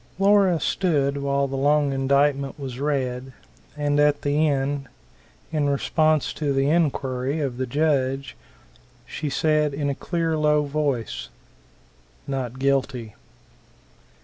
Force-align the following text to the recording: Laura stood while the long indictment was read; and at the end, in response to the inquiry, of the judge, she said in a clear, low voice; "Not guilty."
Laura 0.17 0.59
stood 0.59 1.17
while 1.17 1.47
the 1.47 1.55
long 1.55 1.93
indictment 1.93 2.59
was 2.59 2.79
read; 2.79 3.33
and 3.77 3.99
at 3.99 4.23
the 4.23 4.47
end, 4.49 4.87
in 5.51 5.69
response 5.69 6.33
to 6.33 6.51
the 6.51 6.67
inquiry, 6.71 7.39
of 7.39 7.57
the 7.57 7.67
judge, 7.67 8.35
she 9.05 9.29
said 9.29 9.75
in 9.75 9.91
a 9.91 9.93
clear, 9.93 10.35
low 10.35 10.63
voice; 10.63 11.29
"Not 12.25 12.57
guilty." 12.57 13.13